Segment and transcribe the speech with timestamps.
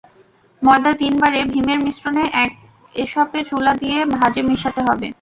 [0.61, 2.23] ময়দা তিন বারে ডিমের মিশ্রণে
[2.95, 5.07] এসপে চুলা দিয়ে ভাঁজে মিশাতে হবে।